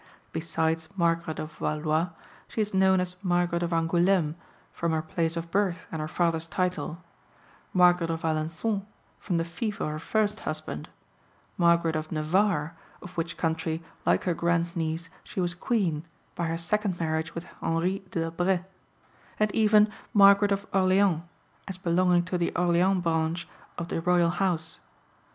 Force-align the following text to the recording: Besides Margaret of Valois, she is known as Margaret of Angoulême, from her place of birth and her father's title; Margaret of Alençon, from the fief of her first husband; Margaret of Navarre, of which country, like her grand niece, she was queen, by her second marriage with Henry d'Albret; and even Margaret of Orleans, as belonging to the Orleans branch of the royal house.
Besides 0.31 0.89
Margaret 0.95 1.37
of 1.37 1.57
Valois, 1.59 2.09
she 2.47 2.59
is 2.59 2.73
known 2.73 2.99
as 2.99 3.17
Margaret 3.21 3.61
of 3.61 3.69
Angoulême, 3.69 4.33
from 4.73 4.93
her 4.93 5.01
place 5.03 5.37
of 5.37 5.51
birth 5.51 5.85
and 5.91 6.01
her 6.01 6.07
father's 6.07 6.47
title; 6.47 7.03
Margaret 7.71 8.09
of 8.09 8.23
Alençon, 8.23 8.83
from 9.19 9.37
the 9.37 9.45
fief 9.45 9.79
of 9.79 9.87
her 9.89 9.99
first 9.99 10.39
husband; 10.39 10.89
Margaret 11.55 11.95
of 11.95 12.11
Navarre, 12.11 12.75
of 12.99 13.15
which 13.15 13.37
country, 13.37 13.83
like 14.03 14.23
her 14.23 14.33
grand 14.33 14.75
niece, 14.75 15.11
she 15.23 15.39
was 15.39 15.53
queen, 15.53 16.03
by 16.33 16.47
her 16.47 16.57
second 16.57 16.99
marriage 16.99 17.35
with 17.35 17.43
Henry 17.61 17.99
d'Albret; 18.09 18.63
and 19.39 19.53
even 19.53 19.87
Margaret 20.15 20.51
of 20.51 20.65
Orleans, 20.73 21.21
as 21.67 21.77
belonging 21.77 22.23
to 22.25 22.39
the 22.39 22.51
Orleans 22.55 23.03
branch 23.03 23.47
of 23.77 23.89
the 23.89 24.01
royal 24.01 24.31
house. 24.31 24.79